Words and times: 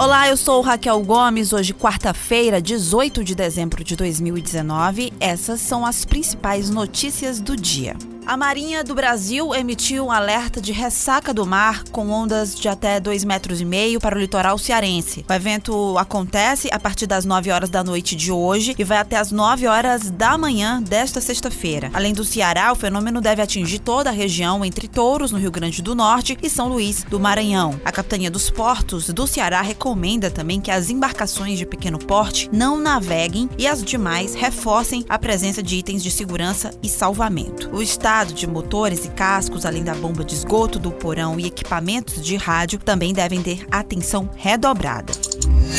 Olá, 0.00 0.30
eu 0.30 0.36
sou 0.38 0.62
Raquel 0.62 0.98
Gomes. 1.02 1.52
Hoje, 1.52 1.74
quarta-feira, 1.74 2.58
18 2.58 3.22
de 3.22 3.34
dezembro 3.34 3.84
de 3.84 3.94
2019. 3.94 5.12
Essas 5.20 5.60
são 5.60 5.84
as 5.84 6.06
principais 6.06 6.70
notícias 6.70 7.38
do 7.38 7.54
dia. 7.54 7.94
A 8.26 8.36
Marinha 8.36 8.84
do 8.84 8.94
Brasil 8.94 9.54
emitiu 9.54 10.06
um 10.06 10.12
alerta 10.12 10.60
de 10.60 10.72
ressaca 10.72 11.32
do 11.34 11.46
mar 11.46 11.82
com 11.90 12.10
ondas 12.10 12.54
de 12.54 12.68
até 12.68 13.00
2,5 13.00 13.26
metros 13.26 13.60
e 13.60 13.64
meio 13.64 13.98
para 13.98 14.14
o 14.16 14.20
litoral 14.20 14.56
cearense. 14.58 15.24
O 15.28 15.32
evento 15.32 15.98
acontece 15.98 16.68
a 16.70 16.78
partir 16.78 17.06
das 17.06 17.24
9 17.24 17.50
horas 17.50 17.70
da 17.70 17.82
noite 17.82 18.14
de 18.14 18.30
hoje 18.30 18.76
e 18.78 18.84
vai 18.84 18.98
até 18.98 19.16
as 19.16 19.32
9 19.32 19.66
horas 19.66 20.10
da 20.10 20.36
manhã 20.38 20.80
desta 20.82 21.20
sexta-feira. 21.20 21.90
Além 21.92 22.12
do 22.12 22.24
Ceará, 22.24 22.70
o 22.70 22.76
fenômeno 22.76 23.20
deve 23.20 23.42
atingir 23.42 23.80
toda 23.80 24.10
a 24.10 24.12
região 24.12 24.64
entre 24.64 24.86
Touros, 24.86 25.32
no 25.32 25.38
Rio 25.38 25.50
Grande 25.50 25.82
do 25.82 25.94
Norte, 25.94 26.36
e 26.42 26.50
São 26.50 26.68
Luís, 26.68 27.02
do 27.04 27.18
Maranhão. 27.18 27.80
A 27.84 27.90
Capitania 27.90 28.30
dos 28.30 28.50
Portos 28.50 29.08
do 29.08 29.26
Ceará 29.26 29.60
recomenda 29.60 30.30
também 30.30 30.60
que 30.60 30.70
as 30.70 30.90
embarcações 30.90 31.58
de 31.58 31.66
pequeno 31.66 31.98
porte 31.98 32.48
não 32.52 32.78
naveguem 32.78 33.48
e 33.58 33.66
as 33.66 33.82
demais 33.82 34.34
reforcem 34.34 35.04
a 35.08 35.18
presença 35.18 35.62
de 35.62 35.76
itens 35.76 36.02
de 36.02 36.10
segurança 36.10 36.70
e 36.82 36.88
salvamento. 36.88 37.70
O 37.72 37.82
estado 37.82 38.09
de 38.34 38.46
motores 38.46 39.04
e 39.04 39.08
cascos, 39.08 39.64
além 39.64 39.84
da 39.84 39.94
bomba 39.94 40.24
de 40.24 40.34
esgoto 40.34 40.80
do 40.80 40.90
porão 40.90 41.38
e 41.38 41.46
equipamentos 41.46 42.20
de 42.20 42.36
rádio, 42.36 42.80
também 42.80 43.14
devem 43.14 43.40
ter 43.40 43.64
atenção 43.70 44.28
redobrada. 44.36 45.12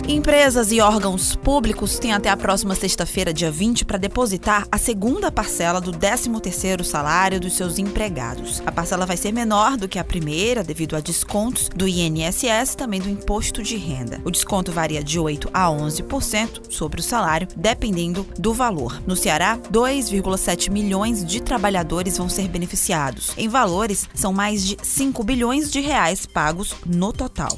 Empresas 0.08 0.72
e 0.72 0.82
órgãos 0.82 1.36
públicos 1.36 2.00
têm 2.00 2.12
até 2.12 2.30
a 2.30 2.36
próxima 2.36 2.76
sexta-feira, 2.76 3.34
dia 3.34 3.52
20, 3.52 3.86
para 3.86 3.98
depositar 3.98 4.68
a 4.72 4.78
segunda 4.78 5.32
parcela 5.32 5.80
do 5.80 5.92
13º 5.92 6.84
salário 6.84 7.40
dos 7.40 7.54
seus 7.54 7.78
empregados. 7.78 8.62
A 8.66 8.72
parcela 8.72 9.06
vai 9.06 9.16
ser 9.16 9.32
menor 9.32 9.78
do 9.78 9.88
que 9.88 10.00
a 10.00 10.04
primeira, 10.04 10.64
devido 10.64 10.96
a 10.96 11.00
descontos 11.00 11.70
do 11.70 11.88
INSS 11.88 12.76
também 12.76 13.00
do 13.00 13.10
imposto 13.10 13.62
de 13.62 13.78
renda. 13.78 14.20
O 14.26 14.32
desconto 14.32 14.72
varia 14.72 15.04
de 15.04 15.20
8 15.20 15.50
a 15.54 15.68
11% 15.68 16.64
sobre 16.70 17.00
o 17.00 17.04
salário, 17.04 17.48
dependendo 17.56 18.26
do 18.38 18.54
valor. 18.54 19.02
No 19.06 19.16
Ceará, 19.16 19.58
2,7 19.72 20.72
milhões 20.72 21.24
de 21.24 21.42
trabalhadores 21.42 22.18
vão 22.18 22.28
ser 22.28 22.48
beneficiados. 22.48 23.32
Em 23.38 23.48
valores, 23.48 24.10
são 24.16 24.34
mais 24.34 24.66
de 24.66 24.78
5 24.82 25.24
bilhões 25.24 25.72
de 25.72 25.80
reais 25.80 26.26
pagos 26.26 26.76
no 26.86 27.14
total. 27.14 27.56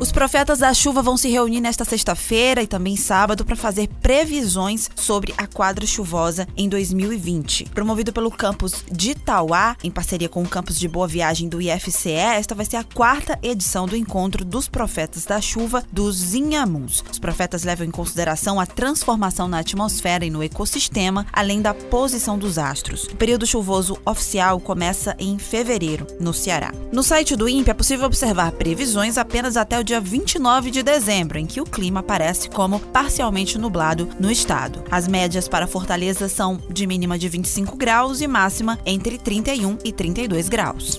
Os 0.00 0.12
profetas 0.12 0.60
da 0.60 0.72
chuva 0.72 1.02
vão 1.02 1.16
se 1.16 1.28
reunir 1.28 1.63
nesta 1.64 1.82
sexta-feira 1.82 2.62
e 2.62 2.66
também 2.66 2.94
sábado 2.94 3.42
para 3.42 3.56
fazer 3.56 3.88
previsões 4.02 4.90
sobre 4.94 5.32
a 5.38 5.46
quadra 5.46 5.86
chuvosa 5.86 6.46
em 6.54 6.68
2020. 6.68 7.70
Promovido 7.70 8.12
pelo 8.12 8.30
campus 8.30 8.84
de 8.92 9.12
Itauá, 9.12 9.74
em 9.82 9.90
parceria 9.90 10.28
com 10.28 10.42
o 10.42 10.48
campus 10.48 10.78
de 10.78 10.86
Boa 10.86 11.08
Viagem 11.08 11.48
do 11.48 11.62
IFCE, 11.62 12.10
esta 12.10 12.54
vai 12.54 12.66
ser 12.66 12.76
a 12.76 12.84
quarta 12.84 13.38
edição 13.42 13.86
do 13.86 13.96
encontro 13.96 14.44
dos 14.44 14.68
profetas 14.68 15.24
da 15.24 15.40
chuva 15.40 15.82
dos 15.90 16.34
Inhamuns. 16.34 17.02
Os 17.10 17.18
profetas 17.18 17.64
levam 17.64 17.86
em 17.86 17.90
consideração 17.90 18.60
a 18.60 18.66
transformação 18.66 19.48
na 19.48 19.60
atmosfera 19.60 20.26
e 20.26 20.30
no 20.30 20.42
ecossistema, 20.42 21.26
além 21.32 21.62
da 21.62 21.72
posição 21.72 22.38
dos 22.38 22.58
astros. 22.58 23.04
O 23.04 23.16
período 23.16 23.46
chuvoso 23.46 23.96
oficial 24.04 24.60
começa 24.60 25.16
em 25.18 25.38
fevereiro, 25.38 26.06
no 26.20 26.34
Ceará. 26.34 26.74
No 26.92 27.02
site 27.02 27.34
do 27.34 27.48
INPE 27.48 27.70
é 27.70 27.74
possível 27.74 28.04
observar 28.04 28.52
previsões 28.52 29.16
apenas 29.16 29.56
até 29.56 29.80
o 29.80 29.84
dia 29.84 29.98
29 29.98 30.70
de 30.70 30.82
dezembro, 30.82 31.38
em 31.38 31.46
que 31.46 31.53
o 31.60 31.64
clima 31.64 32.00
aparece 32.00 32.48
como 32.48 32.80
parcialmente 32.80 33.58
nublado 33.58 34.08
no 34.18 34.30
estado. 34.30 34.82
As 34.90 35.08
médias 35.08 35.48
para 35.48 35.66
Fortaleza 35.66 36.28
são 36.28 36.58
de 36.68 36.86
mínima 36.86 37.18
de 37.18 37.28
25 37.28 37.76
graus 37.76 38.20
e 38.20 38.26
máxima 38.26 38.78
entre 38.84 39.18
31 39.18 39.78
e 39.84 39.92
32 39.92 40.48
graus. 40.48 40.98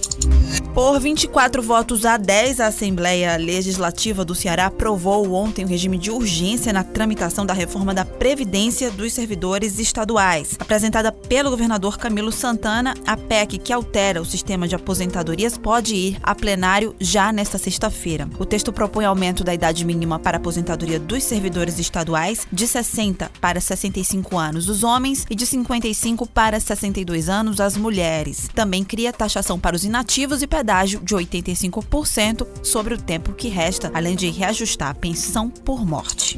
Por 0.74 1.00
24 1.00 1.62
votos 1.62 2.06
a 2.06 2.18
10, 2.18 2.60
a 2.60 2.68
Assembleia 2.68 3.38
Legislativa 3.38 4.26
do 4.26 4.36
Ceará 4.36 4.66
aprovou 4.66 5.32
ontem 5.32 5.64
o 5.64 5.68
regime 5.68 5.98
de 5.98 6.12
urgência 6.12 6.74
na 6.74 6.84
tramitação 6.84 7.46
da 7.46 7.54
reforma 7.54 7.94
da 7.94 8.04
Previdência 8.04 8.92
dos 8.92 9.14
servidores 9.14 9.80
estaduais. 9.80 10.58
Apresentada 10.60 11.14
pelo 11.14 11.50
governador 11.50 11.98
Camilo 11.98 12.32
Santana, 12.32 12.94
a 13.08 13.16
PEC 13.16 13.58
que 13.58 13.72
altera 13.72 14.22
o 14.22 14.26
sistema 14.26 14.68
de 14.68 14.76
aposentadorias 14.76 15.58
pode 15.58 15.96
ir 15.96 16.18
a 16.22 16.36
plenário 16.36 16.94
já 17.00 17.32
nesta 17.32 17.58
sexta-feira. 17.58 18.28
O 18.38 18.46
texto 18.46 18.74
propõe 18.74 19.06
aumento 19.06 19.46
da 19.46 19.54
idade 19.54 19.86
mínima 19.86 20.20
para 20.20 20.40
aposentadoria 20.46 21.00
dos 21.00 21.24
servidores 21.24 21.80
estaduais 21.80 22.48
de 22.52 22.68
60 22.68 23.32
para 23.42 23.60
65 23.60 24.38
anos 24.38 24.68
dos 24.68 24.84
homens 24.84 25.26
e 25.28 25.34
de 25.34 25.44
55 25.44 26.28
para 26.28 26.60
62 26.60 27.30
anos 27.30 27.60
as 27.60 27.76
mulheres. 27.76 28.48
Também 28.54 28.84
cria 28.84 29.12
taxação 29.12 29.60
para 29.60 29.76
os 29.76 29.84
inativos 29.84 30.44
e 30.44 30.48
pedágio 30.48 31.00
de 31.00 31.16
85% 31.16 32.48
sobre 32.62 32.94
o 32.94 33.02
tempo 33.02 33.34
que 33.34 33.48
resta, 33.48 33.90
além 33.94 34.16
de 34.16 34.30
reajustar 34.30 34.90
a 34.90 34.94
pensão 34.94 35.50
por 35.50 35.84
morte. 35.84 36.36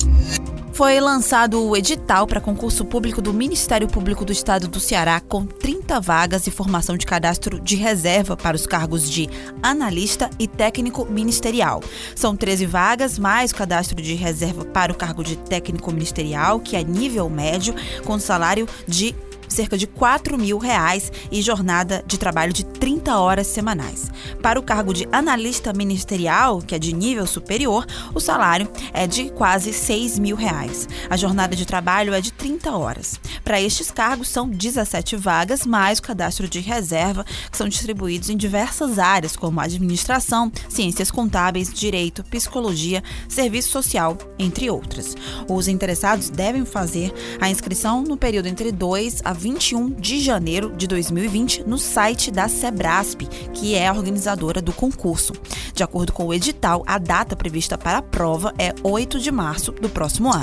Foi 0.77 0.99
lançado 0.99 1.67
o 1.67 1.75
edital 1.75 2.27
para 2.27 2.39
concurso 2.39 2.85
público 2.85 3.19
do 3.19 3.33
Ministério 3.33 3.87
Público 3.87 4.23
do 4.23 4.31
Estado 4.31 4.67
do 4.67 4.79
Ceará 4.79 5.19
com 5.19 5.43
30 5.43 5.99
vagas 5.99 6.45
e 6.45 6.51
formação 6.51 6.95
de 6.95 7.03
cadastro 7.03 7.59
de 7.59 7.75
reserva 7.75 8.37
para 8.37 8.55
os 8.55 8.67
cargos 8.67 9.09
de 9.09 9.27
analista 9.63 10.29
e 10.37 10.47
técnico 10.47 11.03
ministerial. 11.05 11.81
São 12.15 12.35
13 12.35 12.67
vagas, 12.67 13.17
mais 13.17 13.51
cadastro 13.51 13.99
de 13.99 14.13
reserva 14.13 14.65
para 14.65 14.91
o 14.91 14.95
cargo 14.95 15.23
de 15.23 15.35
técnico 15.35 15.91
ministerial, 15.91 16.59
que 16.59 16.75
é 16.75 16.83
nível 16.83 17.27
médio, 17.27 17.73
com 18.05 18.19
salário 18.19 18.69
de 18.87 19.15
cerca 19.47 19.77
de 19.77 19.87
4 19.87 20.37
mil 20.37 20.57
reais 20.57 21.11
e 21.31 21.41
jornada 21.41 22.03
de 22.05 22.17
trabalho 22.17 22.53
de 22.53 22.65
30 22.65 23.17
horas 23.17 23.47
semanais. 23.47 24.11
Para 24.41 24.59
o 24.59 24.63
cargo 24.63 24.93
de 24.93 25.07
analista 25.11 25.73
ministerial, 25.73 26.61
que 26.61 26.75
é 26.75 26.79
de 26.79 26.93
nível 26.93 27.25
superior, 27.25 27.85
o 28.13 28.19
salário 28.19 28.69
é 28.93 29.07
de 29.07 29.29
quase 29.31 29.73
6 29.73 30.19
mil 30.19 30.35
reais. 30.35 30.87
A 31.09 31.17
jornada 31.17 31.55
de 31.55 31.65
trabalho 31.65 32.13
é 32.13 32.21
de 32.21 32.31
30 32.31 32.71
horas. 32.71 33.19
Para 33.43 33.61
estes 33.61 33.91
cargos, 33.91 34.27
são 34.27 34.47
17 34.47 35.15
vagas, 35.15 35.65
mais 35.65 35.99
o 35.99 36.03
cadastro 36.03 36.47
de 36.47 36.59
reserva, 36.59 37.25
que 37.49 37.57
são 37.57 37.67
distribuídos 37.67 38.29
em 38.29 38.37
diversas 38.37 38.99
áreas, 38.99 39.35
como 39.35 39.59
administração, 39.59 40.51
ciências 40.69 41.11
contábeis, 41.11 41.73
direito, 41.73 42.23
psicologia, 42.23 43.03
serviço 43.27 43.69
social, 43.69 44.17
entre 44.37 44.69
outras. 44.69 45.15
Os 45.47 45.67
interessados 45.67 46.29
devem 46.29 46.65
fazer 46.65 47.13
a 47.39 47.49
inscrição 47.49 48.01
no 48.01 48.17
período 48.17 48.47
entre 48.47 48.71
2 48.71 49.21
a 49.23 49.33
21 49.37 49.91
de 49.91 50.19
janeiro 50.19 50.73
de 50.75 50.87
2020 50.87 51.63
no 51.67 51.77
site 51.77 52.31
da 52.31 52.47
Sebrasp, 52.47 53.21
que 53.53 53.75
é 53.75 53.87
a 53.87 53.93
organizadora 53.93 54.61
do 54.61 54.73
concurso. 54.73 55.33
De 55.77 55.83
acordo 55.83 56.11
com 56.11 56.25
o 56.25 56.33
edital, 56.33 56.81
a 56.87 56.97
data 56.97 57.35
prevista 57.35 57.77
para 57.77 57.99
a 57.99 58.01
prova 58.01 58.51
é 58.57 58.73
8 58.81 59.19
de 59.19 59.31
março 59.31 59.71
do 59.73 59.87
próximo 59.87 60.33
ano. 60.33 60.41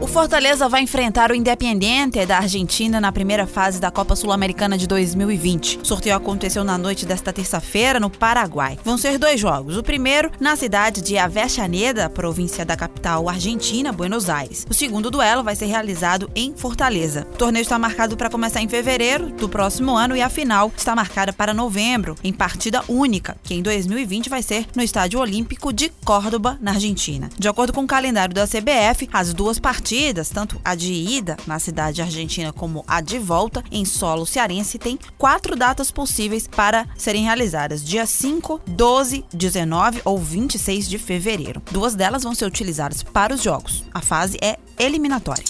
O 0.00 0.06
Fortaleza 0.08 0.68
vai 0.68 0.82
enfrentar 0.82 1.30
o 1.30 1.34
Independiente 1.34 2.26
da 2.26 2.38
Argentina 2.38 3.00
na 3.00 3.12
primeira 3.12 3.46
fase 3.46 3.80
da 3.80 3.92
Copa 3.92 4.16
Sul-Americana 4.16 4.76
de 4.76 4.88
2020. 4.88 5.78
O 5.78 5.84
sorteio 5.84 6.16
aconteceu 6.16 6.64
na 6.64 6.76
noite 6.76 7.06
desta 7.06 7.32
terça-feira 7.32 8.00
no 8.00 8.10
Paraguai. 8.10 8.76
Vão 8.82 8.98
ser 8.98 9.16
dois 9.16 9.38
jogos. 9.38 9.76
O 9.76 9.82
primeiro 9.82 10.32
na 10.40 10.56
cidade 10.56 11.00
de 11.02 11.16
Avellaneda, 11.18 12.10
província 12.10 12.64
da 12.64 12.76
capital 12.76 13.28
argentina, 13.28 13.92
Buenos 13.92 14.28
Aires. 14.28 14.66
O 14.68 14.74
segundo 14.74 15.08
duelo 15.08 15.44
vai 15.44 15.54
ser 15.54 15.66
realizado 15.66 16.28
em 16.34 16.52
Fortaleza. 16.56 17.28
O 17.32 17.36
torneio 17.36 17.62
está 17.62 17.78
marcado 17.78 18.16
para 18.16 18.28
começar 18.28 18.60
em 18.60 18.68
fevereiro 18.68 19.30
do 19.30 19.48
próximo 19.48 19.96
ano 19.96 20.16
e 20.16 20.20
a 20.20 20.28
final 20.28 20.72
está 20.76 20.96
marcada 20.96 21.32
para 21.32 21.54
novembro, 21.54 22.16
em 22.24 22.32
partida 22.32 22.82
única, 22.88 23.36
que 23.44 23.54
em 23.54 23.62
2020 23.62 24.28
vai 24.28 24.42
ser 24.42 24.63
no 24.74 24.82
Estádio 24.82 25.20
Olímpico 25.20 25.72
de 25.72 25.88
Córdoba, 26.04 26.58
na 26.60 26.72
Argentina. 26.72 27.28
De 27.38 27.48
acordo 27.48 27.72
com 27.72 27.82
o 27.82 27.86
calendário 27.86 28.34
da 28.34 28.46
CBF, 28.46 29.08
as 29.12 29.32
duas 29.32 29.58
partidas, 29.58 30.28
tanto 30.28 30.60
a 30.64 30.74
de 30.74 30.92
ida 30.92 31.36
na 31.46 31.58
cidade 31.58 32.02
argentina 32.02 32.52
como 32.52 32.84
a 32.86 33.00
de 33.00 33.18
volta 33.18 33.62
em 33.70 33.84
solo 33.84 34.26
cearense, 34.26 34.78
têm 34.78 34.98
quatro 35.18 35.56
datas 35.56 35.90
possíveis 35.90 36.46
para 36.46 36.86
serem 36.96 37.24
realizadas: 37.24 37.84
dia 37.84 38.06
5, 38.06 38.60
12, 38.66 39.24
19 39.32 40.02
ou 40.04 40.18
26 40.18 40.88
de 40.88 40.98
fevereiro. 40.98 41.62
Duas 41.70 41.94
delas 41.94 42.22
vão 42.22 42.34
ser 42.34 42.46
utilizadas 42.46 43.02
para 43.02 43.34
os 43.34 43.42
jogos. 43.42 43.84
A 43.92 44.00
fase 44.00 44.36
é 44.42 44.58
eliminatória. 44.78 45.44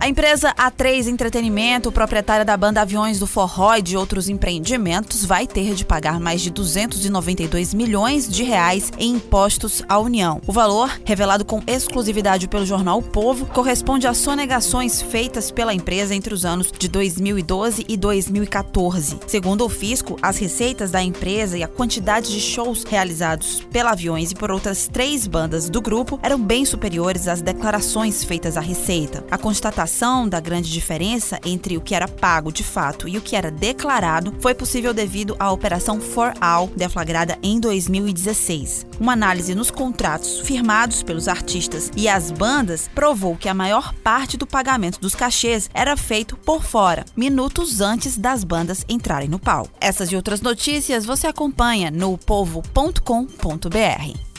A 0.00 0.08
empresa 0.08 0.54
A3 0.54 1.08
Entretenimento, 1.08 1.92
proprietária 1.92 2.42
da 2.42 2.56
banda 2.56 2.80
Aviões 2.80 3.18
do 3.18 3.26
Forró 3.26 3.74
e 3.74 3.82
de 3.82 3.98
outros 3.98 4.30
empreendimentos, 4.30 5.26
vai 5.26 5.46
ter 5.46 5.74
de 5.74 5.84
pagar 5.84 6.18
mais 6.18 6.40
de 6.40 6.48
292 6.48 7.74
milhões 7.74 8.26
de 8.26 8.42
reais 8.42 8.90
em 8.98 9.16
impostos 9.16 9.82
à 9.86 9.98
União. 9.98 10.40
O 10.46 10.52
valor, 10.52 10.90
revelado 11.04 11.44
com 11.44 11.62
exclusividade 11.66 12.48
pelo 12.48 12.64
jornal 12.64 13.00
O 13.00 13.02
Povo, 13.02 13.44
corresponde 13.44 14.06
a 14.06 14.14
sonegações 14.14 15.02
feitas 15.02 15.50
pela 15.50 15.74
empresa 15.74 16.14
entre 16.14 16.32
os 16.32 16.46
anos 16.46 16.72
de 16.72 16.88
2012 16.88 17.84
e 17.86 17.94
2014. 17.94 19.18
Segundo 19.26 19.66
o 19.66 19.68
fisco, 19.68 20.16
as 20.22 20.38
receitas 20.38 20.90
da 20.90 21.02
empresa 21.02 21.58
e 21.58 21.62
a 21.62 21.68
quantidade 21.68 22.32
de 22.32 22.40
shows 22.40 22.84
realizados 22.84 23.60
pela 23.70 23.90
Aviões 23.90 24.30
e 24.30 24.34
por 24.34 24.50
outras 24.50 24.88
três 24.88 25.26
bandas 25.26 25.68
do 25.68 25.82
grupo 25.82 26.18
eram 26.22 26.40
bem 26.40 26.64
superiores 26.64 27.28
às 27.28 27.42
declarações 27.42 28.24
feitas 28.24 28.56
à 28.56 28.60
Receita. 28.60 29.22
A 29.30 29.36
constatação 29.36 29.89
revelação 29.90 30.28
da 30.28 30.38
grande 30.38 30.70
diferença 30.70 31.40
entre 31.44 31.76
o 31.76 31.80
que 31.80 31.94
era 31.94 32.06
pago 32.06 32.52
de 32.52 32.62
fato 32.62 33.08
e 33.08 33.18
o 33.18 33.20
que 33.20 33.34
era 33.34 33.50
declarado 33.50 34.34
foi 34.40 34.54
possível 34.54 34.94
devido 34.94 35.34
à 35.38 35.50
Operação 35.50 36.00
For 36.00 36.32
All, 36.40 36.68
deflagrada 36.68 37.36
em 37.42 37.58
2016. 37.58 38.86
Uma 39.00 39.12
análise 39.12 39.54
nos 39.54 39.70
contratos 39.70 40.40
firmados 40.40 41.02
pelos 41.02 41.26
artistas 41.26 41.90
e 41.96 42.08
as 42.08 42.30
bandas 42.30 42.88
provou 42.94 43.36
que 43.36 43.48
a 43.48 43.54
maior 43.54 43.92
parte 43.94 44.36
do 44.36 44.46
pagamento 44.46 45.00
dos 45.00 45.14
cachês 45.14 45.68
era 45.74 45.96
feito 45.96 46.36
por 46.36 46.62
fora, 46.62 47.04
minutos 47.16 47.80
antes 47.80 48.16
das 48.16 48.44
bandas 48.44 48.84
entrarem 48.88 49.28
no 49.28 49.38
palco. 49.38 49.72
Essas 49.80 50.12
e 50.12 50.16
outras 50.16 50.40
notícias 50.40 51.04
você 51.04 51.26
acompanha 51.26 51.90
no 51.90 52.16
povo.com.br. 52.16 54.29